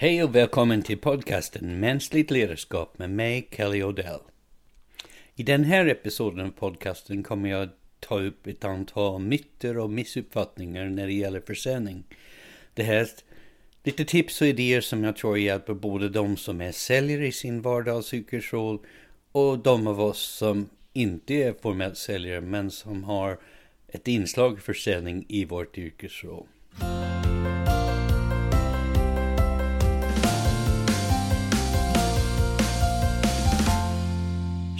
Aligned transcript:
Hej 0.00 0.24
och 0.24 0.34
välkommen 0.34 0.82
till 0.82 0.98
podcasten 0.98 1.80
Mänskligt 1.80 2.30
ledarskap 2.30 2.98
med 2.98 3.10
mig, 3.10 3.48
Kelly 3.50 3.82
Odell. 3.82 4.20
I 5.34 5.42
den 5.42 5.64
här 5.64 5.86
episoden 5.86 6.46
av 6.46 6.50
podcasten 6.50 7.22
kommer 7.22 7.48
jag 7.48 7.68
ta 8.00 8.20
upp 8.20 8.46
ett 8.46 8.64
antal 8.64 9.20
myter 9.20 9.78
och 9.78 9.90
missuppfattningar 9.90 10.84
när 10.84 11.06
det 11.06 11.12
gäller 11.12 11.40
försäljning. 11.40 12.04
Det 12.74 12.82
här 12.82 12.94
är 12.94 13.08
lite 13.84 14.04
tips 14.04 14.40
och 14.40 14.46
idéer 14.46 14.80
som 14.80 15.04
jag 15.04 15.16
tror 15.16 15.38
hjälper 15.38 15.74
både 15.74 16.08
de 16.08 16.36
som 16.36 16.60
är 16.60 16.72
säljare 16.72 17.26
i 17.26 17.32
sin 17.32 17.62
vardagsyrkesroll 17.62 18.78
och 19.32 19.58
de 19.58 19.86
av 19.86 20.00
oss 20.00 20.22
som 20.22 20.68
inte 20.92 21.34
är 21.34 21.54
formellt 21.62 21.98
säljare 21.98 22.40
men 22.40 22.70
som 22.70 23.04
har 23.04 23.38
ett 23.88 24.08
inslag 24.08 24.60
försäljning 24.60 25.24
i 25.28 25.44
vårt 25.44 25.78
yrkesroll. 25.78 26.46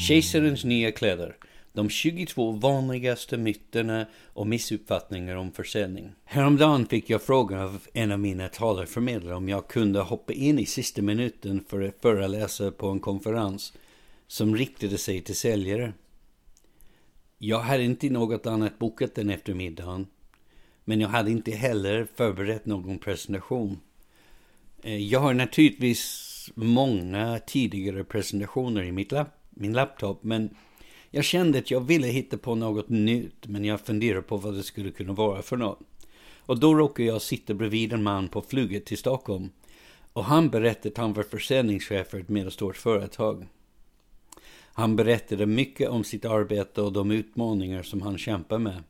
Kejsarens 0.08 0.64
nya 0.64 0.92
kläder. 0.92 1.36
De 1.72 1.90
22 1.90 2.52
vanligaste 2.52 3.36
myterna 3.36 4.06
och 4.32 4.46
missuppfattningar 4.46 5.36
om 5.36 5.52
försäljning. 5.52 6.12
Häromdagen 6.24 6.86
fick 6.86 7.10
jag 7.10 7.22
frågan 7.22 7.60
av 7.60 7.86
en 7.92 8.12
av 8.12 8.18
mina 8.18 8.48
talarförmedlare 8.48 9.34
om 9.34 9.48
jag 9.48 9.68
kunde 9.68 10.00
hoppa 10.00 10.32
in 10.32 10.58
i 10.58 10.66
sista 10.66 11.02
minuten 11.02 11.64
för 11.68 11.82
att 11.82 12.02
föreläsa 12.02 12.70
på 12.70 12.88
en 12.88 13.00
konferens 13.00 13.72
som 14.26 14.56
riktade 14.56 14.98
sig 14.98 15.20
till 15.20 15.36
säljare. 15.36 15.92
Jag 17.38 17.60
hade 17.60 17.84
inte 17.84 18.10
något 18.10 18.46
annat 18.46 18.78
bokat 18.78 19.14
den 19.14 19.30
eftermiddagen. 19.30 20.06
Men 20.84 21.00
jag 21.00 21.08
hade 21.08 21.30
inte 21.30 21.50
heller 21.50 22.06
förberett 22.14 22.66
någon 22.66 22.98
presentation. 22.98 23.80
Eh, 24.82 24.96
jag 24.96 25.20
har 25.20 25.34
naturligtvis 25.34 26.34
många 26.54 27.38
tidigare 27.46 28.04
presentationer 28.04 28.82
i 28.82 28.92
mitt 28.92 29.12
lapp, 29.12 29.37
min 29.58 29.72
laptop. 29.72 30.24
Men 30.24 30.56
jag 31.10 31.24
kände 31.24 31.58
att 31.58 31.70
jag 31.70 31.80
ville 31.80 32.06
hitta 32.06 32.38
på 32.38 32.54
något 32.54 32.88
nytt. 32.88 33.46
Men 33.46 33.64
jag 33.64 33.80
funderade 33.80 34.22
på 34.22 34.36
vad 34.36 34.54
det 34.54 34.62
skulle 34.62 34.90
kunna 34.90 35.12
vara 35.12 35.42
för 35.42 35.56
något. 35.56 35.80
Och 36.38 36.58
då 36.58 36.74
råkade 36.74 37.08
jag 37.08 37.22
sitta 37.22 37.54
bredvid 37.54 37.92
en 37.92 38.02
man 38.02 38.28
på 38.28 38.42
flyget 38.42 38.86
till 38.86 38.98
Stockholm. 38.98 39.50
Och 40.12 40.24
han 40.24 40.48
berättade 40.48 40.88
att 40.88 40.96
han 40.96 41.12
var 41.12 41.22
försäljningschef 41.22 42.08
för 42.08 42.20
ett 42.20 42.28
medelstort 42.28 42.76
företag. 42.76 43.46
Han 44.72 44.96
berättade 44.96 45.46
mycket 45.46 45.88
om 45.88 46.04
sitt 46.04 46.24
arbete 46.24 46.82
och 46.82 46.92
de 46.92 47.10
utmaningar 47.10 47.82
som 47.82 48.02
han 48.02 48.18
kämpar 48.18 48.58
med. 48.58 48.82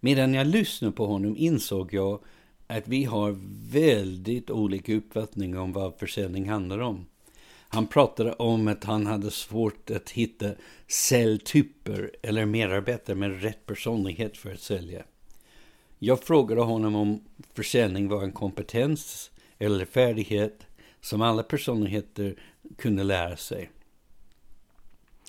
Medan 0.00 0.34
jag 0.34 0.46
lyssnade 0.46 0.92
på 0.92 1.06
honom 1.06 1.36
insåg 1.36 1.94
jag 1.94 2.20
att 2.66 2.88
vi 2.88 3.04
har 3.04 3.36
väldigt 3.72 4.50
olika 4.50 4.94
uppfattningar 4.94 5.58
om 5.58 5.72
vad 5.72 5.98
försäljning 5.98 6.48
handlar 6.48 6.78
om. 6.78 7.06
Han 7.74 7.86
pratade 7.86 8.32
om 8.32 8.68
att 8.68 8.84
han 8.84 9.06
hade 9.06 9.30
svårt 9.30 9.90
att 9.90 10.10
hitta 10.10 10.50
säljtyper 10.88 12.10
eller 12.22 12.46
medarbetare 12.46 13.16
med 13.16 13.42
rätt 13.42 13.66
personlighet 13.66 14.36
för 14.36 14.52
att 14.52 14.60
sälja. 14.60 15.02
Jag 15.98 16.22
frågade 16.22 16.60
honom 16.60 16.94
om 16.94 17.24
försäljning 17.54 18.08
var 18.08 18.22
en 18.22 18.32
kompetens 18.32 19.30
eller 19.58 19.84
färdighet 19.84 20.66
som 21.00 21.22
alla 21.22 21.42
personligheter 21.42 22.34
kunde 22.78 23.04
lära 23.04 23.36
sig. 23.36 23.70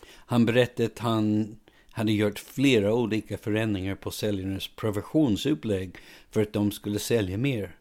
Han 0.07 0.45
berättade 0.45 0.85
att 0.85 0.99
han 0.99 1.55
hade 1.91 2.11
gjort 2.11 2.39
flera 2.39 2.93
olika 2.93 3.37
förändringar 3.37 3.95
på 3.95 4.11
säljarnas 4.11 4.67
provisionsupplägg 4.67 5.95
för 6.31 6.41
att 6.41 6.53
de 6.53 6.71
skulle 6.71 6.99
sälja 6.99 7.37
mer. 7.37 7.75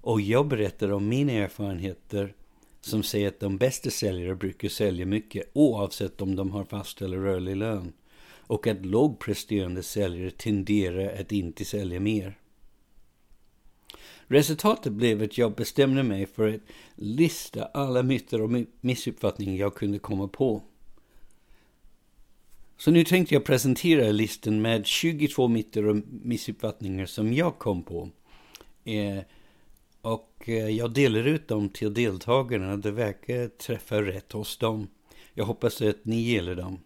Och 0.00 0.20
jag 0.20 0.48
berättade 0.48 0.94
om 0.94 1.08
mina 1.08 1.32
erfarenheter 1.32 2.34
som 2.80 3.02
säger 3.02 3.28
att 3.28 3.40
de 3.40 3.58
bästa 3.58 3.90
säljare 3.90 4.34
brukar 4.34 4.68
sälja 4.68 5.06
mycket 5.06 5.50
oavsett 5.52 6.20
om 6.22 6.36
de 6.36 6.50
har 6.50 6.64
fast 6.64 7.02
eller 7.02 7.18
rörlig 7.18 7.56
lön. 7.56 7.92
Och 8.36 8.66
att 8.66 8.86
lågpresterande 8.86 9.82
säljare 9.82 10.30
tenderar 10.30 11.20
att 11.20 11.32
inte 11.32 11.64
sälja 11.64 12.00
mer. 12.00 12.38
Resultatet 14.26 14.92
blev 14.92 15.22
att 15.22 15.38
jag 15.38 15.54
bestämde 15.54 16.02
mig 16.02 16.26
för 16.26 16.54
att 16.54 16.60
lista 16.94 17.64
alla 17.64 18.02
myter 18.02 18.42
och 18.42 18.50
missuppfattningar 18.80 19.60
jag 19.60 19.74
kunde 19.74 19.98
komma 19.98 20.28
på. 20.28 20.62
Så 22.76 22.90
nu 22.90 23.04
tänkte 23.04 23.34
jag 23.34 23.44
presentera 23.44 24.12
listan 24.12 24.62
med 24.62 24.86
22 24.86 25.48
myter 25.48 25.86
och 25.86 25.96
missuppfattningar 26.08 27.06
som 27.06 27.32
jag 27.32 27.58
kom 27.58 27.82
på. 27.82 28.10
Eh, 28.84 29.18
och 30.12 30.48
eh, 30.48 30.68
jag 30.68 30.90
delar 30.90 31.26
ut 31.26 31.48
dem 31.48 31.68
till 31.68 31.94
deltagarna. 31.94 32.76
Det 32.76 32.90
verkar 32.90 33.48
träffa 33.48 34.02
rätt 34.02 34.32
hos 34.32 34.56
dem. 34.56 34.88
Jag 35.34 35.44
hoppas 35.44 35.82
att 35.82 36.04
ni 36.04 36.16
gillar 36.16 36.54
dem. 36.54 36.78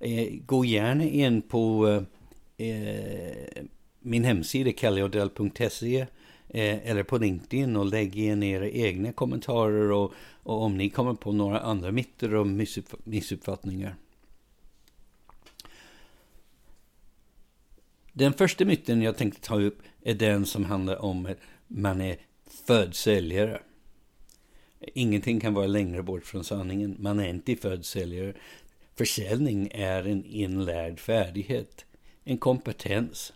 Eh, 0.00 0.28
gå 0.46 0.64
gärna 0.64 1.04
in 1.04 1.42
på 1.42 1.86
eh, 2.56 3.62
min 4.00 4.24
hemsida 4.24 4.72
kellyodell.se 4.72 6.06
eller 6.52 7.02
på 7.02 7.18
LinkedIn 7.18 7.76
och 7.76 7.86
lägg 7.86 8.18
in 8.18 8.42
era 8.42 8.68
egna 8.68 9.12
kommentarer 9.12 9.92
och, 9.92 10.12
och 10.42 10.62
om 10.62 10.76
ni 10.76 10.90
kommer 10.90 11.14
på 11.14 11.32
några 11.32 11.60
andra 11.60 11.92
myter 11.92 12.34
och 12.34 12.46
missuppfattningar. 13.04 13.96
Den 18.12 18.32
första 18.32 18.64
myten 18.64 19.02
jag 19.02 19.16
tänkte 19.16 19.40
ta 19.40 19.60
upp 19.60 19.82
är 20.02 20.14
den 20.14 20.46
som 20.46 20.64
handlar 20.64 21.04
om 21.04 21.26
att 21.26 21.38
man 21.66 22.00
är 22.00 22.16
född 22.52 22.94
säljare. 22.94 23.62
Ingenting 24.94 25.40
kan 25.40 25.54
vara 25.54 25.66
längre 25.66 26.02
bort 26.02 26.26
från 26.26 26.44
sanningen. 26.44 26.96
Man 26.98 27.20
är 27.20 27.28
inte 27.28 27.56
född 27.56 27.84
säljare. 27.84 28.34
Försäljning 28.94 29.68
är 29.74 30.06
en 30.06 30.24
inlärd 30.24 31.00
färdighet, 31.00 31.84
en 32.24 32.38
kompetens. 32.38 33.32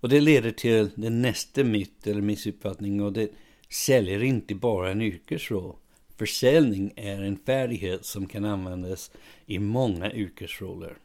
Och 0.00 0.08
det 0.08 0.20
leder 0.20 0.50
till 0.50 0.90
den 0.94 1.22
nästa 1.22 1.64
myt 1.64 2.06
eller 2.06 2.20
missuppfattning 2.20 3.02
och 3.02 3.12
det 3.12 3.30
säljer 3.68 4.22
inte 4.22 4.54
bara 4.54 4.90
en 4.90 5.02
yrkesroll. 5.02 5.76
Försäljning 6.16 6.92
är 6.96 7.22
en 7.22 7.36
färdighet 7.36 8.04
som 8.04 8.26
kan 8.26 8.44
användas 8.44 9.10
i 9.46 9.58
många 9.58 10.12
yrkesroller. 10.12 10.96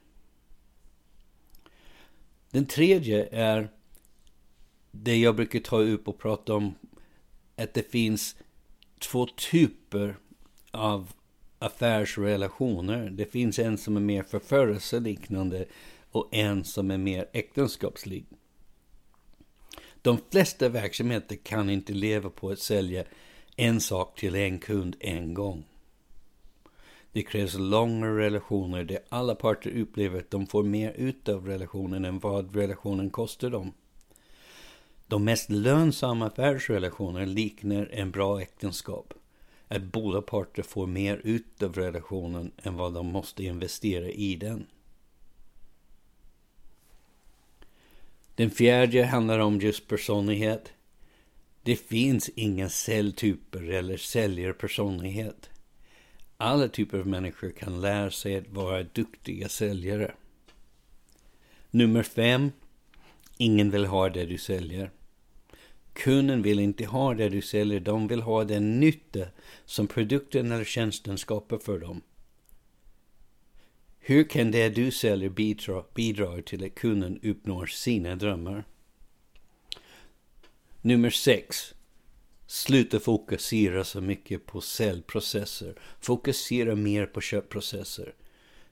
Den 2.52 2.66
tredje 2.66 3.28
är 3.32 3.70
det 4.92 5.18
jag 5.18 5.36
brukar 5.36 5.60
ta 5.60 5.82
upp 5.82 6.08
och 6.08 6.20
prata 6.20 6.54
om. 6.54 6.76
Att 7.56 7.74
det 7.74 7.92
finns 7.92 8.36
två 9.00 9.28
typer 9.52 10.16
av 10.72 11.14
affärsrelationer. 11.60 13.10
Det 13.10 13.26
finns 13.26 13.60
en 13.60 13.78
som 13.78 13.98
är 13.98 14.02
mer 14.02 14.24
förförelseliknande 14.24 15.66
och 16.12 16.30
en 16.32 16.64
som 16.64 16.92
är 16.92 16.98
mer 16.98 17.30
äktenskapslik. 17.34 18.26
De 20.02 20.18
flesta 20.32 20.70
verksamheter 20.70 21.36
kan 21.36 21.70
inte 21.70 21.94
leva 21.94 22.30
på 22.30 22.50
att 22.50 22.60
sälja 22.60 23.04
en 23.56 23.82
sak 23.82 24.20
till 24.20 24.36
en 24.36 24.60
kund 24.60 24.96
en 25.00 25.34
gång. 25.34 25.64
Det 27.12 27.22
krävs 27.22 27.54
långa 27.54 28.08
relationer 28.08 28.84
där 28.84 29.00
alla 29.10 29.36
parter 29.36 29.72
upplever 29.72 30.20
att 30.20 30.32
de 30.32 30.48
får 30.48 30.64
mer 30.64 30.92
ut 30.92 31.30
av 31.30 31.48
relationen 31.48 32.06
än 32.06 32.20
vad 32.20 32.56
relationen 32.56 33.10
kostar 33.10 33.50
dem. 33.50 33.74
De 35.12 35.24
mest 35.24 35.50
lönsamma 35.50 36.28
affärsrelationer 36.28 37.26
liknar 37.26 37.90
en 37.92 38.12
bra 38.12 38.42
äktenskap. 38.42 39.14
Att 39.68 39.84
båda 39.84 40.22
parter 40.22 40.64
får 40.64 40.88
mer 40.88 41.22
ut 41.24 41.64
av 41.64 41.74
relationen 41.74 42.52
än 42.64 42.76
vad 42.76 42.94
de 42.94 43.08
måste 43.08 43.44
investera 43.44 44.10
i 44.10 44.36
den. 44.36 44.66
Den 48.36 48.52
fjärde 48.52 49.06
handlar 49.06 49.40
om 49.40 49.60
just 49.60 49.88
personlighet. 49.88 50.74
Det 51.64 51.76
finns 51.76 52.30
inga 52.30 52.70
säljtyper 52.70 53.64
eller 53.64 53.98
säljarpersonlighet. 53.98 55.50
Alla 56.38 56.68
typer 56.68 57.00
av 57.00 57.08
människor 57.08 57.52
kan 57.52 57.82
lära 57.82 58.12
sig 58.12 58.38
att 58.38 58.50
vara 58.50 58.84
duktiga 58.84 59.50
säljare. 59.50 60.14
Nummer 61.72 62.04
fem. 62.04 62.52
Ingen 63.38 63.72
vill 63.72 63.86
ha 63.86 64.10
det 64.10 64.26
du 64.26 64.38
säljer. 64.38 64.92
Kunden 66.04 66.42
vill 66.42 66.60
inte 66.60 66.86
ha 66.86 67.14
det 67.14 67.30
du 67.30 67.42
säljer, 67.42 67.80
de 67.80 68.08
vill 68.08 68.22
ha 68.22 68.44
den 68.44 68.80
nytta 68.80 69.28
som 69.66 69.88
produkten 69.88 70.52
eller 70.52 70.64
tjänsten 70.64 71.18
skapar 71.18 71.58
för 71.58 71.80
dem. 71.80 72.02
Hur 74.00 74.24
kan 74.24 74.52
det 74.52 74.70
du 74.70 74.92
säljer 74.92 75.30
bidra, 75.30 75.84
bidra 75.94 76.42
till 76.42 76.66
att 76.66 76.76
kunden 76.76 77.20
uppnår 77.24 77.66
sina 77.66 78.16
drömmar? 78.16 78.64
Nummer 80.82 81.10
sex. 81.10 81.74
Sluta 82.48 83.00
fokusera 83.00 83.84
så 83.84 84.02
mycket 84.02 84.46
på 84.46 84.62
säljprocesser. 84.62 85.76
Fokusera 86.00 86.76
mer 86.76 87.06
på 87.06 87.22
köpprocesser. 87.22 88.14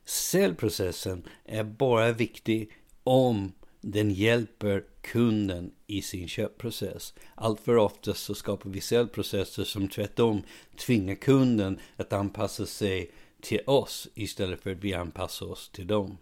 Säljprocessen 0.04 1.28
är 1.44 1.64
bara 1.64 2.12
viktig 2.12 2.72
om 3.04 3.52
den 3.80 4.10
hjälper 4.10 4.84
kunden 5.00 5.72
i 5.90 6.02
sin 6.02 6.28
köpprocess. 6.28 7.14
Allt 7.34 7.60
för 7.60 7.76
ofta 7.76 8.14
så 8.14 8.34
skapar 8.34 8.70
vi 8.70 8.80
säljprocesser 8.80 9.64
som 9.64 9.88
tvärtom 9.88 10.42
tvingar 10.76 11.14
kunden 11.14 11.78
att 11.96 12.12
anpassa 12.12 12.66
sig 12.66 13.10
till 13.40 13.60
oss 13.66 14.08
istället 14.14 14.60
för 14.60 14.72
att 14.72 14.84
vi 14.84 14.94
anpassar 14.94 15.46
oss 15.46 15.68
till 15.68 15.86
dem. 15.86 16.18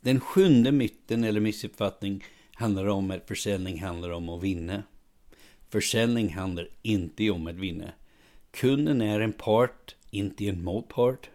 Den 0.00 0.20
sjunde 0.20 0.72
myten 0.72 1.24
eller 1.24 1.40
missuppfattning 1.40 2.24
handlar 2.54 2.86
om 2.86 3.10
att 3.10 3.28
försäljning 3.28 3.80
handlar 3.80 4.10
om 4.10 4.28
att 4.28 4.42
vinna. 4.42 4.82
Försäljning 5.68 6.28
handlar 6.34 6.68
inte 6.82 7.30
om 7.30 7.46
att 7.46 7.54
vinna. 7.54 7.92
Kunden 8.50 9.02
är 9.02 9.20
en 9.20 9.32
part, 9.32 9.96
inte 10.10 10.48
en 10.48 10.64
motpart. 10.64 11.30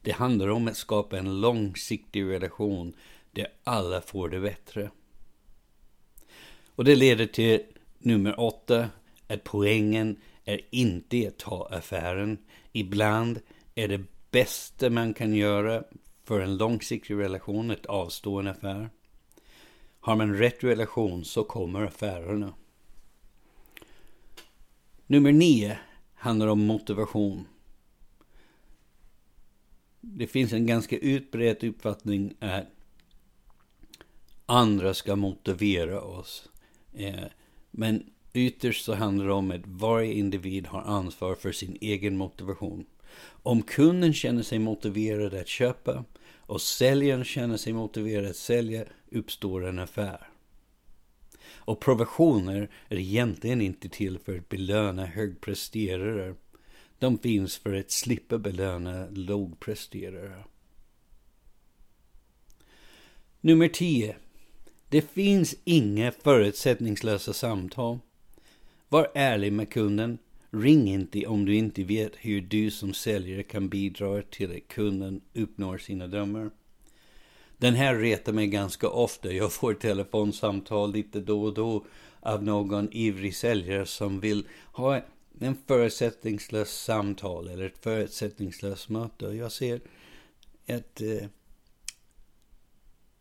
Det 0.00 0.12
handlar 0.12 0.48
om 0.48 0.68
att 0.68 0.76
skapa 0.76 1.18
en 1.18 1.40
långsiktig 1.40 2.24
relation 2.24 2.92
där 3.30 3.46
alla 3.64 4.00
får 4.00 4.28
det 4.28 4.40
bättre. 4.40 4.90
Och 6.74 6.84
det 6.84 6.94
leder 6.94 7.26
till 7.26 7.60
nummer 7.98 8.40
åtta, 8.40 8.88
att 9.26 9.44
poängen 9.44 10.16
är 10.44 10.60
inte 10.70 11.28
att 11.28 11.38
ta 11.38 11.68
affären. 11.70 12.38
Ibland 12.72 13.40
är 13.74 13.88
det 13.88 14.04
bästa 14.30 14.90
man 14.90 15.14
kan 15.14 15.34
göra 15.34 15.84
för 16.24 16.40
en 16.40 16.56
långsiktig 16.56 17.14
relation 17.14 17.70
att 17.70 17.86
avstå 17.86 18.38
en 18.38 18.46
affär. 18.46 18.90
Har 20.00 20.16
man 20.16 20.34
rätt 20.34 20.64
relation 20.64 21.24
så 21.24 21.44
kommer 21.44 21.82
affärerna. 21.82 22.54
Nummer 25.06 25.32
nio 25.32 25.78
handlar 26.14 26.46
om 26.46 26.66
motivation. 26.66 27.46
Det 30.00 30.26
finns 30.26 30.52
en 30.52 30.66
ganska 30.66 30.98
utbredd 30.98 31.64
uppfattning 31.64 32.34
att 32.40 32.66
andra 34.46 34.94
ska 34.94 35.16
motivera 35.16 36.00
oss. 36.00 36.48
Eh, 36.94 37.24
men 37.70 38.10
ytterst 38.32 38.84
så 38.84 38.94
handlar 38.94 39.26
det 39.26 39.32
om 39.32 39.50
att 39.50 39.66
varje 39.66 40.12
individ 40.12 40.66
har 40.66 40.82
ansvar 40.82 41.34
för 41.34 41.52
sin 41.52 41.78
egen 41.80 42.16
motivation. 42.16 42.86
Om 43.24 43.62
kunden 43.62 44.14
känner 44.14 44.42
sig 44.42 44.58
motiverad 44.58 45.34
att 45.34 45.48
köpa 45.48 46.04
och 46.36 46.60
säljaren 46.60 47.24
känner 47.24 47.56
sig 47.56 47.72
motiverad 47.72 48.26
att 48.26 48.36
sälja 48.36 48.84
uppstår 49.10 49.66
en 49.66 49.78
affär. 49.78 50.28
Och 51.64 51.80
provisioner 51.80 52.70
är 52.88 52.98
egentligen 52.98 53.60
inte 53.60 53.88
till 53.88 54.18
för 54.18 54.38
att 54.38 54.48
belöna 54.48 55.06
högpresterare. 55.06 56.34
De 56.98 57.18
finns 57.18 57.56
för 57.56 57.74
att 57.74 57.90
slippa 57.90 58.38
belöna 58.38 59.06
lågpresterare. 59.10 60.44
Nummer 63.40 63.68
10. 63.68 64.16
Det 64.92 65.02
finns 65.02 65.54
inga 65.64 66.12
förutsättningslösa 66.12 67.32
samtal. 67.32 67.98
Var 68.88 69.10
ärlig 69.14 69.52
med 69.52 69.70
kunden. 69.70 70.18
Ring 70.50 70.88
inte 70.88 71.26
om 71.26 71.44
du 71.44 71.54
inte 71.54 71.84
vet 71.84 72.12
hur 72.16 72.40
du 72.40 72.70
som 72.70 72.94
säljare 72.94 73.42
kan 73.42 73.68
bidra 73.68 74.22
till 74.22 74.56
att 74.56 74.68
kunden 74.68 75.20
uppnår 75.34 75.78
sina 75.78 76.06
drömmar. 76.06 76.50
Den 77.58 77.74
här 77.74 77.96
retar 77.96 78.32
mig 78.32 78.46
ganska 78.46 78.88
ofta. 78.88 79.32
Jag 79.32 79.52
får 79.52 79.74
telefonsamtal 79.74 80.92
lite 80.92 81.20
då 81.20 81.42
och 81.42 81.54
då 81.54 81.84
av 82.20 82.44
någon 82.44 82.88
ivrig 82.92 83.36
säljare 83.36 83.86
som 83.86 84.20
vill 84.20 84.46
ha 84.72 85.00
en 85.40 85.56
förutsättningslös 85.66 86.70
samtal 86.70 87.48
eller 87.48 87.64
ett 87.64 87.82
förutsättningslöst 87.82 88.88
möte. 88.88 89.24
Jag 89.24 89.52
ser 89.52 89.80
att 90.68 91.00
eh, 91.00 91.28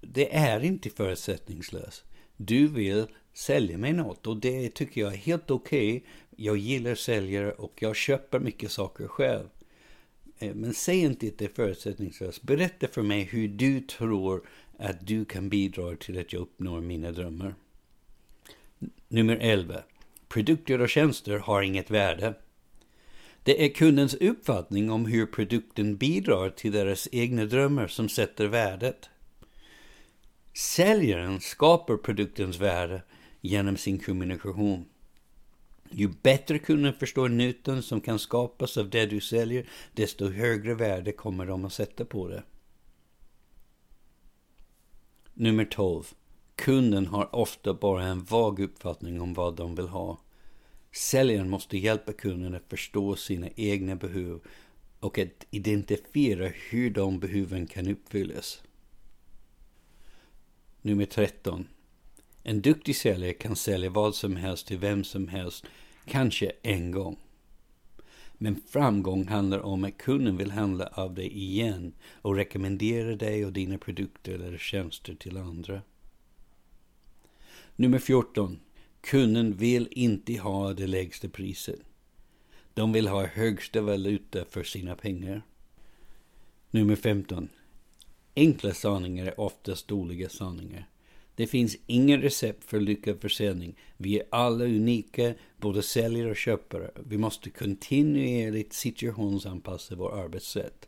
det 0.01 0.35
är 0.35 0.63
inte 0.63 0.89
förutsättningslöst. 0.89 2.03
Du 2.37 2.67
vill 2.67 3.07
sälja 3.33 3.77
mig 3.77 3.93
något 3.93 4.27
och 4.27 4.37
det 4.37 4.69
tycker 4.69 5.01
jag 5.01 5.13
är 5.13 5.17
helt 5.17 5.51
okej. 5.51 5.97
Okay. 5.97 6.09
Jag 6.35 6.57
gillar 6.57 6.95
säljare 6.95 7.51
och 7.51 7.73
jag 7.79 7.95
köper 7.95 8.39
mycket 8.39 8.71
saker 8.71 9.07
själv. 9.07 9.47
Eh, 10.39 10.55
men 10.55 10.73
säg 10.73 10.99
inte 10.99 11.27
att 11.27 11.37
det 11.37 11.45
är 11.45 11.49
förutsättningslöst. 11.55 12.41
Berätta 12.41 12.87
för 12.87 13.01
mig 13.01 13.23
hur 13.23 13.47
du 13.47 13.79
tror 13.79 14.47
att 14.77 15.07
du 15.07 15.25
kan 15.25 15.49
bidra 15.49 15.95
till 15.95 16.19
att 16.19 16.33
jag 16.33 16.41
uppnår 16.41 16.81
mina 16.81 17.11
drömmar. 17.11 17.55
Nummer 19.07 19.37
11. 19.41 19.83
Produkter 20.27 20.81
och 20.81 20.89
tjänster 20.89 21.37
har 21.37 21.61
inget 21.61 21.91
värde. 21.91 22.33
Det 23.43 23.65
är 23.65 23.69
kundens 23.69 24.13
uppfattning 24.13 24.91
om 24.91 25.05
hur 25.05 25.25
produkten 25.25 25.97
bidrar 25.97 26.49
till 26.49 26.71
deras 26.71 27.07
egna 27.11 27.45
drömmar 27.45 27.87
som 27.87 28.09
sätter 28.09 28.47
värdet. 28.47 29.09
Säljaren 30.53 31.41
skapar 31.41 31.97
produktens 31.97 32.59
värde 32.59 33.03
genom 33.41 33.77
sin 33.77 33.99
kommunikation. 33.99 34.85
Ju 35.89 36.07
bättre 36.21 36.59
kunden 36.59 36.93
förstår 36.93 37.29
nyttan 37.29 37.83
som 37.83 38.01
kan 38.01 38.19
skapas 38.19 38.77
av 38.77 38.89
det 38.89 39.05
du 39.05 39.21
säljer, 39.21 39.69
desto 39.93 40.29
högre 40.29 40.73
värde 40.73 41.11
kommer 41.11 41.45
de 41.45 41.65
att 41.65 41.73
sätta 41.73 42.05
på 42.05 42.27
det. 42.27 42.43
Nummer 45.33 45.65
12. 45.65 46.03
Kunden 46.55 47.07
har 47.07 47.35
ofta 47.35 47.73
bara 47.73 48.03
en 48.03 48.23
vag 48.23 48.59
uppfattning 48.59 49.21
om 49.21 49.33
vad 49.33 49.55
de 49.55 49.75
vill 49.75 49.87
ha. 49.87 50.19
Säljaren 50.91 51.49
måste 51.49 51.77
hjälpa 51.77 52.13
kunden 52.13 52.55
att 52.55 52.69
förstå 52.69 53.15
sina 53.15 53.47
egna 53.55 53.95
behov 53.95 54.41
och 54.99 55.19
att 55.19 55.45
identifiera 55.49 56.47
hur 56.47 56.89
de 56.89 57.19
behoven 57.19 57.67
kan 57.67 57.87
uppfyllas. 57.87 58.63
Nummer 60.83 61.05
13. 61.05 61.67
En 62.43 62.61
duktig 62.61 62.95
säljare 62.95 63.33
kan 63.33 63.55
sälja 63.55 63.89
vad 63.89 64.15
som 64.15 64.35
helst 64.35 64.67
till 64.67 64.77
vem 64.77 65.03
som 65.03 65.27
helst, 65.27 65.65
kanske 66.05 66.51
en 66.61 66.91
gång. 66.91 67.17
Men 68.33 68.61
framgång 68.67 69.27
handlar 69.27 69.59
om 69.59 69.83
att 69.83 69.97
kunden 69.97 70.37
vill 70.37 70.51
handla 70.51 70.87
av 70.87 71.13
dig 71.13 71.37
igen 71.37 71.93
och 72.11 72.35
rekommendera 72.35 73.15
dig 73.15 73.45
och 73.45 73.53
dina 73.53 73.77
produkter 73.77 74.33
eller 74.33 74.57
tjänster 74.57 75.15
till 75.15 75.37
andra. 75.37 75.81
Nummer 77.75 77.99
14. 77.99 78.59
Kunden 79.01 79.57
vill 79.57 79.87
inte 79.91 80.33
ha 80.33 80.73
det 80.73 80.87
lägsta 80.87 81.29
priset. 81.29 81.79
De 82.73 82.93
vill 82.93 83.07
ha 83.07 83.25
högsta 83.25 83.81
valuta 83.81 84.45
för 84.45 84.63
sina 84.63 84.95
pengar. 84.95 85.41
Nummer 86.71 86.95
15. 86.95 87.49
Enkla 88.35 88.73
sanningar 88.73 89.25
är 89.25 89.39
oftast 89.39 89.87
dåliga 89.87 90.29
sanningar. 90.29 90.87
Det 91.35 91.47
finns 91.47 91.77
ingen 91.87 92.21
recept 92.21 92.63
för 92.63 92.79
lyckad 92.79 93.21
försäljning. 93.21 93.75
Vi 93.97 94.19
är 94.19 94.25
alla 94.31 94.65
unika, 94.65 95.33
både 95.57 95.81
säljare 95.81 96.29
och 96.29 96.35
köpare. 96.35 96.91
Vi 96.95 97.17
måste 97.17 97.49
kontinuerligt 97.49 98.73
situationsanpassa 98.73 99.95
vårt 99.95 100.13
arbetssätt. 100.13 100.87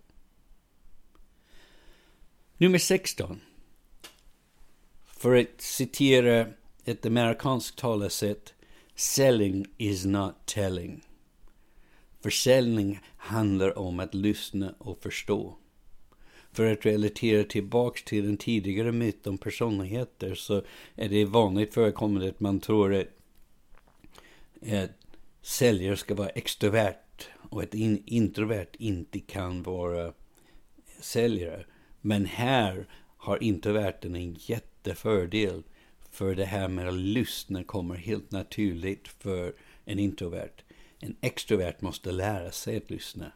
Nummer 2.57 2.77
16. 2.77 3.39
För 5.05 5.35
att 5.35 5.61
citera 5.61 6.47
ett 6.85 7.05
amerikanskt 7.05 7.77
talesätt. 7.77 8.53
Selling 8.95 9.65
is 9.77 10.05
not 10.05 10.35
telling. 10.45 11.01
Försäljning 12.21 12.99
handlar 13.17 13.77
om 13.77 13.99
att 13.99 14.13
lyssna 14.13 14.75
och 14.77 15.01
förstå. 15.03 15.57
För 16.53 16.71
att 16.71 16.85
relatera 16.85 17.43
tillbaks 17.43 18.03
till 18.03 18.29
en 18.29 18.37
tidigare 18.37 18.91
myt 18.91 19.27
om 19.27 19.37
personligheter 19.37 20.35
så 20.35 20.63
är 20.95 21.09
det 21.09 21.25
vanligt 21.25 21.73
förekommande 21.73 22.29
att 22.29 22.39
man 22.39 22.59
tror 22.59 22.93
att, 22.93 23.07
att 24.71 24.91
säljare 25.41 25.97
ska 25.97 26.15
vara 26.15 26.29
extrovert 26.29 27.27
och 27.49 27.63
att 27.63 27.73
in, 27.73 28.03
introvert 28.05 28.69
inte 28.79 29.19
kan 29.19 29.63
vara 29.63 30.13
säljare. 30.99 31.65
Men 32.01 32.25
här 32.25 32.85
har 33.17 33.43
introverten 33.43 34.15
en 34.15 34.33
jättefördel 34.39 35.63
för 36.11 36.35
det 36.35 36.45
här 36.45 36.67
med 36.67 36.87
att 36.87 36.93
lyssna 36.93 37.63
kommer 37.63 37.95
helt 37.95 38.31
naturligt 38.31 39.07
för 39.07 39.53
en 39.85 39.99
introvert. 39.99 40.63
En 40.99 41.15
extrovert 41.21 41.81
måste 41.81 42.11
lära 42.11 42.51
sig 42.51 42.77
att 42.77 42.89
lyssna. 42.89 43.31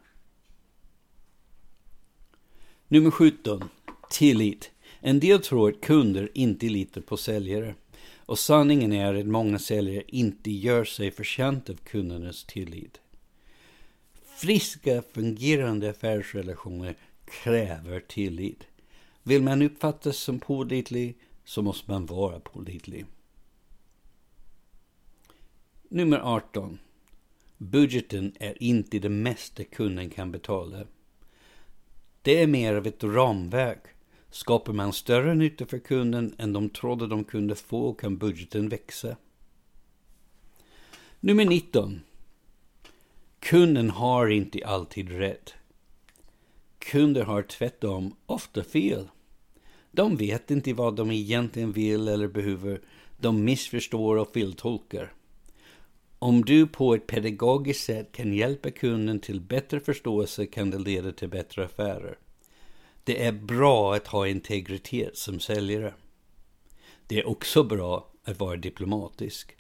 Nummer 2.90 3.12
17. 3.12 3.70
Tillit. 4.10 4.72
En 5.00 5.20
del 5.20 5.42
tror 5.42 5.70
att 5.70 5.82
kunder 5.82 6.30
inte 6.34 6.66
litar 6.66 7.02
på 7.02 7.18
säljare. 7.18 7.76
Och 8.16 8.40
sanningen 8.40 8.94
är 8.94 9.14
att 9.14 9.26
många 9.26 9.60
säljare 9.60 10.04
inte 10.08 10.52
gör 10.52 10.84
sig 10.84 11.12
förtjänta 11.12 11.72
av 11.72 11.76
kundernas 11.78 12.44
tillit. 12.44 13.02
Friska, 14.38 15.04
fungerande 15.14 15.90
affärsrelationer 15.90 16.96
kräver 17.44 18.00
tillit. 18.00 18.64
Vill 19.24 19.44
man 19.44 19.62
uppfattas 19.62 20.18
som 20.18 20.40
pålitlig 20.40 21.18
så 21.46 21.62
måste 21.62 21.92
man 21.92 22.06
vara 22.06 22.40
pålitlig. 22.40 23.06
Nummer 25.90 26.20
18. 26.20 26.80
Budgeten 27.58 28.34
är 28.40 28.64
inte 28.64 29.00
det 29.00 29.10
mesta 29.10 29.64
kunden 29.64 30.10
kan 30.10 30.32
betala. 30.32 30.86
Det 32.28 32.42
är 32.42 32.48
mer 32.48 32.76
av 32.76 32.88
ett 32.88 33.04
ramverk 33.04 33.84
Skapar 34.30 34.74
man 34.74 34.94
större 34.94 35.36
nytta 35.36 35.66
för 35.66 35.80
kunden 35.80 36.36
än 36.38 36.54
de 36.54 36.70
trodde 36.70 37.08
de 37.08 37.24
kunde 37.24 37.56
få 37.56 37.94
kan 37.94 38.18
budgeten 38.18 38.70
växa. 38.70 39.16
Nummer 41.20 41.46
19. 41.46 42.02
Kunden 43.40 43.90
har 43.90 44.28
inte 44.28 44.66
alltid 44.66 45.10
rätt. 45.10 45.54
Kunder 46.80 47.24
har 47.24 47.42
tvärtom 47.42 48.16
ofta 48.26 48.64
fel. 48.64 49.10
De 49.92 50.16
vet 50.18 50.52
inte 50.52 50.74
vad 50.74 50.96
de 50.96 51.12
egentligen 51.12 51.72
vill 51.72 52.08
eller 52.08 52.28
behöver. 52.28 52.82
De 53.18 53.44
missförstår 53.44 54.16
och 54.16 54.34
feltolkar. 54.34 55.14
Om 56.20 56.46
du 56.46 56.68
på 56.68 56.96
ett 56.96 57.08
pedagogiskt 57.08 57.84
sätt 57.86 58.12
kan 58.12 58.34
hjälpa 58.34 58.72
kunden 58.72 59.20
till 59.20 59.42
bättre 59.42 59.80
förståelse 59.80 60.46
kan 60.46 60.70
det 60.70 60.80
leda 60.80 61.12
till 61.12 61.30
bättre 61.30 61.66
affärer. 61.66 62.18
Det 63.04 63.26
är 63.26 63.32
bra 63.32 63.96
att 63.96 64.08
ha 64.08 64.28
integritet 64.28 65.18
som 65.18 65.40
säljare. 65.40 65.94
Det 67.08 67.20
är 67.20 67.28
också 67.28 67.64
bra 67.64 68.12
att 68.24 68.40
vara 68.40 68.56
diplomatisk. 68.56 69.56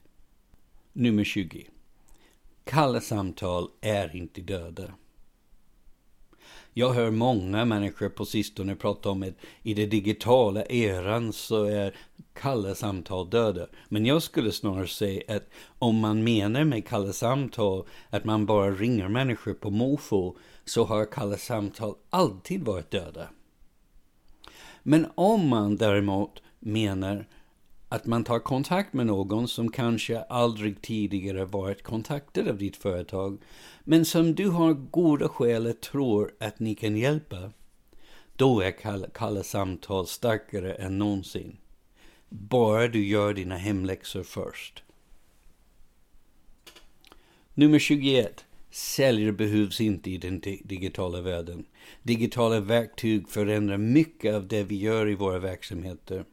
Nummer 0.93 1.23
20. 1.23 1.69
Kalla 2.63 3.01
samtal 3.01 3.69
är 3.81 4.15
inte 4.15 4.41
döda. 4.41 4.93
Jag 6.73 6.93
hör 6.93 7.11
många 7.11 7.65
människor 7.65 8.09
på 8.09 8.25
sistone 8.25 8.75
prata 8.75 9.09
om 9.09 9.23
att 9.23 9.35
i 9.63 9.73
den 9.73 9.89
digitala 9.89 10.65
eran 10.65 11.33
så 11.33 11.63
är 11.63 11.95
kalla 12.37 12.75
samtal 12.75 13.29
döda. 13.29 13.67
Men 13.89 14.05
jag 14.05 14.23
skulle 14.23 14.51
snarare 14.51 14.87
säga 14.87 15.35
att 15.35 15.49
om 15.79 15.99
man 15.99 16.23
menar 16.23 16.63
med 16.63 16.87
kalla 16.87 17.13
samtal 17.13 17.85
att 18.09 18.25
man 18.25 18.45
bara 18.45 18.71
ringer 18.71 19.07
människor 19.07 19.53
på 19.53 19.69
måfå 19.69 20.37
så 20.65 20.83
har 20.83 21.05
kalla 21.05 21.37
samtal 21.37 21.95
alltid 22.09 22.65
varit 22.65 22.91
döda. 22.91 23.29
Men 24.83 25.07
om 25.15 25.47
man 25.47 25.75
däremot 25.77 26.41
menar 26.59 27.25
att 27.89 28.05
man 28.05 28.23
tar 28.23 28.39
kontakt 28.39 28.93
med 28.93 29.05
någon 29.05 29.47
som 29.47 29.71
kanske 29.71 30.21
aldrig 30.21 30.81
tidigare 30.81 31.45
varit 31.45 31.83
kontaktad 31.83 32.47
av 32.47 32.57
ditt 32.57 32.77
företag, 32.77 33.37
men 33.83 34.05
som 34.05 34.35
du 34.35 34.49
har 34.49 34.73
goda 34.73 35.29
skäl 35.29 35.67
att 35.67 35.81
tro 35.81 36.29
att 36.39 36.59
ni 36.59 36.75
kan 36.75 36.97
hjälpa, 36.97 37.51
då 38.35 38.61
är 38.61 38.71
kalla, 38.71 39.07
kalla 39.13 39.43
samtal 39.43 40.07
starkare 40.07 40.73
än 40.73 40.97
någonsin. 40.97 41.57
Bara 42.29 42.87
du 42.87 43.05
gör 43.05 43.33
dina 43.33 43.57
hemläxor 43.57 44.23
först. 44.23 44.83
Nummer 47.53 47.79
21. 47.79 48.45
Säljare 48.71 49.31
behövs 49.31 49.81
inte 49.81 50.11
i 50.11 50.17
den 50.17 50.39
digitala 50.39 51.21
världen. 51.21 51.65
Digitala 52.03 52.59
verktyg 52.59 53.29
förändrar 53.29 53.77
mycket 53.77 54.35
av 54.35 54.47
det 54.47 54.63
vi 54.63 54.75
gör 54.75 55.09
i 55.09 55.15
våra 55.15 55.39
verksamheter 55.39 56.25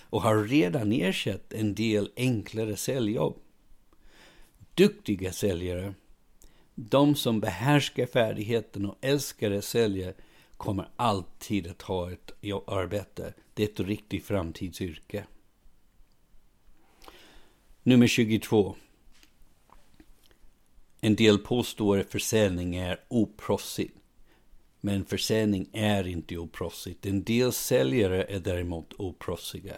och 0.00 0.22
har 0.22 0.44
redan 0.44 0.92
ersatt 0.92 1.52
en 1.52 1.74
del 1.74 2.10
enklare 2.16 2.76
säljjobb. 2.76 3.36
Duktiga 4.74 5.32
säljare, 5.32 5.94
de 6.74 7.14
som 7.14 7.40
behärskar 7.40 8.06
färdigheten 8.06 8.86
och 8.86 8.98
älskar 9.00 9.50
att 9.50 9.64
sälja, 9.64 10.12
kommer 10.56 10.88
alltid 10.96 11.66
att 11.66 11.82
ha 11.82 12.12
ett 12.12 12.32
arbete. 12.66 13.34
Det 13.54 13.62
är 13.62 13.68
ett 13.68 13.80
riktigt 13.80 14.24
framtidsyrke. 14.24 15.24
Nummer 17.90 18.06
22. 18.06 18.76
En 21.00 21.16
del 21.16 21.38
påstår 21.38 21.98
att 21.98 22.10
försäljning 22.10 22.76
är 22.76 23.00
oproffsigt. 23.08 23.96
Men 24.80 25.04
försäljning 25.04 25.68
är 25.72 26.06
inte 26.06 26.36
oproffsigt. 26.36 27.06
En 27.06 27.24
del 27.24 27.52
säljare 27.52 28.24
är 28.24 28.40
däremot 28.40 28.92
oproffsiga. 28.98 29.76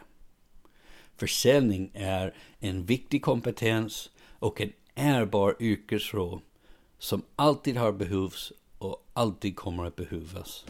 Försäljning 1.16 1.90
är 1.94 2.34
en 2.58 2.84
viktig 2.84 3.22
kompetens 3.22 4.10
och 4.38 4.60
en 4.60 4.72
ärbar 4.94 5.56
yrkesroll 5.60 6.40
som 6.98 7.22
alltid 7.36 7.76
har 7.76 7.92
behövts 7.92 8.52
och 8.78 9.10
alltid 9.12 9.56
kommer 9.56 9.84
att 9.84 9.96
behövas. 9.96 10.64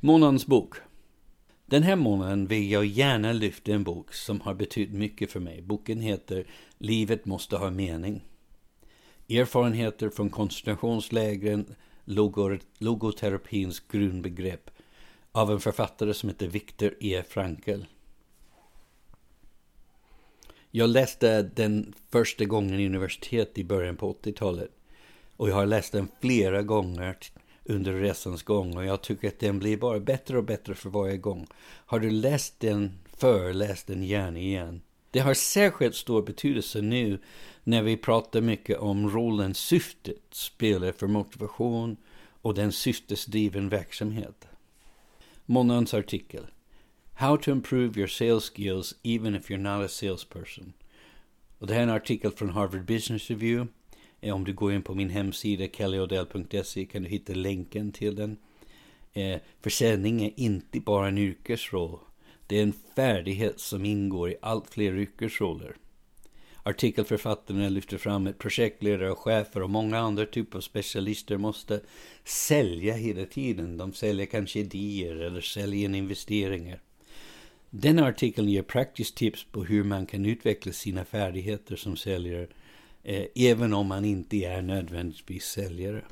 Månadens 0.00 0.46
bok. 0.46 0.87
Den 1.70 1.82
här 1.82 1.96
månaden 1.96 2.46
vill 2.46 2.70
jag 2.70 2.86
gärna 2.86 3.32
lyfta 3.32 3.72
en 3.72 3.84
bok 3.84 4.14
som 4.14 4.40
har 4.40 4.54
betytt 4.54 4.90
mycket 4.90 5.32
för 5.32 5.40
mig. 5.40 5.62
Boken 5.62 6.00
heter 6.00 6.46
Livet 6.78 7.24
måste 7.24 7.56
ha 7.56 7.70
mening. 7.70 8.24
Erfarenheter 9.28 10.10
från 10.10 10.30
koncentrationslägren, 10.30 11.74
logoterapins 12.78 13.80
grundbegrepp 13.80 14.70
av 15.32 15.50
en 15.50 15.60
författare 15.60 16.14
som 16.14 16.28
heter 16.28 16.48
Viktor 16.48 16.94
E. 17.00 17.22
Frankl. 17.28 17.82
Jag 20.70 20.90
läste 20.90 21.42
den 21.42 21.94
första 22.10 22.44
gången 22.44 22.80
i 22.80 22.86
universitet 22.86 23.58
i 23.58 23.64
början 23.64 23.96
på 23.96 24.12
80-talet. 24.12 24.70
Och 25.36 25.48
jag 25.48 25.54
har 25.54 25.66
läst 25.66 25.92
den 25.92 26.08
flera 26.20 26.62
gånger 26.62 27.16
under 27.68 27.92
resans 27.92 28.42
gång 28.42 28.76
och 28.76 28.84
jag 28.84 29.02
tycker 29.02 29.28
att 29.28 29.38
den 29.38 29.58
blir 29.58 29.76
bara 29.76 30.00
bättre 30.00 30.38
och 30.38 30.44
bättre 30.44 30.74
för 30.74 30.90
varje 30.90 31.16
gång. 31.16 31.46
Har 31.86 32.00
du 32.00 32.10
läst 32.10 32.60
den 32.60 32.98
förr, 33.16 33.52
läs 33.52 33.84
den 33.84 34.02
gärna 34.02 34.38
igen. 34.38 34.80
Det 35.10 35.18
har 35.18 35.34
särskilt 35.34 35.94
stor 35.94 36.22
betydelse 36.22 36.80
nu 36.80 37.18
när 37.64 37.82
vi 37.82 37.96
pratar 37.96 38.40
mycket 38.40 38.78
om 38.78 39.10
rollen 39.10 39.54
syftet 39.54 40.22
spelar 40.30 40.92
för 40.92 41.06
motivation 41.06 41.96
och 42.42 42.54
den 42.54 42.72
syftesdriven 42.72 43.68
verksamhet. 43.68 44.48
Månadens 45.46 45.94
artikel. 45.94 46.46
How 47.14 47.36
to 47.36 47.50
improve 47.50 47.98
your 48.00 48.06
sales 48.06 48.50
skills 48.50 48.94
even 49.02 49.34
if 49.34 49.50
you're 49.50 49.78
not 49.78 49.84
a 49.84 49.88
salesperson. 49.88 50.72
Och 51.58 51.66
det 51.66 51.74
här 51.74 51.80
är 51.80 51.84
en 51.84 51.90
artikel 51.90 52.30
från 52.30 52.50
Harvard 52.50 52.84
Business 52.84 53.30
Review. 53.30 53.72
Eh, 54.20 54.34
om 54.34 54.44
du 54.44 54.52
går 54.52 54.72
in 54.72 54.82
på 54.82 54.94
min 54.94 55.10
hemsida 55.10 55.68
kellyodell.se 55.68 56.84
kan 56.84 57.02
du 57.02 57.08
hitta 57.08 57.32
länken 57.32 57.92
till 57.92 58.16
den. 58.16 58.36
Eh, 59.12 59.40
Försäljning 59.60 60.24
är 60.24 60.32
inte 60.36 60.80
bara 60.80 61.08
en 61.08 61.18
yrkesroll. 61.18 61.98
Det 62.46 62.58
är 62.58 62.62
en 62.62 62.74
färdighet 62.96 63.60
som 63.60 63.84
ingår 63.84 64.30
i 64.30 64.36
allt 64.42 64.70
fler 64.70 64.96
yrkesroller. 64.96 65.76
Artikelförfattarna 66.62 67.68
lyfter 67.68 67.98
fram 67.98 68.26
att 68.26 68.38
projektledare 68.38 69.10
och 69.10 69.18
chefer 69.18 69.62
och 69.62 69.70
många 69.70 69.98
andra 69.98 70.26
typer 70.26 70.58
av 70.58 70.62
specialister 70.62 71.36
måste 71.36 71.80
sälja 72.24 72.94
hela 72.94 73.24
tiden. 73.24 73.76
De 73.76 73.92
säljer 73.92 74.26
kanske 74.26 74.58
idéer 74.58 75.14
eller 75.14 75.40
säljer 75.40 75.94
investeringar. 75.94 76.80
Denna 77.70 78.06
artikeln 78.06 78.48
ger 78.48 78.62
praktiskt 78.62 79.16
tips 79.16 79.44
på 79.44 79.64
hur 79.64 79.84
man 79.84 80.06
kan 80.06 80.26
utveckla 80.26 80.72
sina 80.72 81.04
färdigheter 81.04 81.76
som 81.76 81.96
säljare, 81.96 82.46
Eh, 83.02 83.24
även 83.34 83.74
om 83.74 83.86
man 83.86 84.04
inte 84.04 84.36
är 84.36 84.62
nödvändigtvis 84.62 85.44
säljare. 85.44 86.02